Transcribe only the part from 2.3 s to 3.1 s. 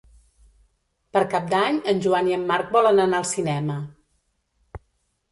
i en Marc volen